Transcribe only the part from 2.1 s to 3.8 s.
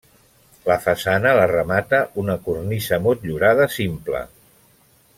una cornisa motllurada